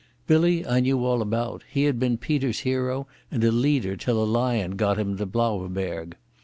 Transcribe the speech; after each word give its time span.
Billy 0.25 0.65
I 0.65 0.79
knew 0.79 1.05
all 1.05 1.21
about; 1.21 1.61
he 1.71 1.83
had 1.83 1.99
been 1.99 2.17
Peter's 2.17 2.61
hero 2.61 3.05
and 3.29 3.43
leader 3.43 3.95
till 3.95 4.19
a 4.19 4.25
lion 4.25 4.75
got 4.75 4.97
him 4.97 5.11
in 5.11 5.17
the 5.17 5.27
Blaauwberg. 5.27 6.15